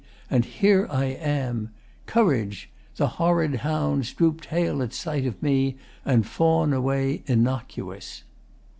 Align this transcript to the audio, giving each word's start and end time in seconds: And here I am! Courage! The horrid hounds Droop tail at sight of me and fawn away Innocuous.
And 0.31 0.45
here 0.45 0.87
I 0.89 1.05
am! 1.05 1.69
Courage! 2.07 2.71
The 2.95 3.07
horrid 3.21 3.57
hounds 3.57 4.11
Droop 4.13 4.41
tail 4.41 4.81
at 4.81 4.95
sight 4.95 5.27
of 5.27 5.43
me 5.43 5.75
and 6.03 6.25
fawn 6.25 6.73
away 6.73 7.21
Innocuous. 7.27 8.23